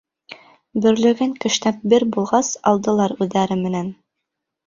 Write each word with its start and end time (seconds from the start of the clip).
Бөрлөгән 0.85 1.35
кешнәп 1.43 1.83
бер 1.93 2.07
булғас, 2.15 2.49
алдылар 2.71 3.15
үҙҙәре 3.27 3.59
менән. 3.67 3.93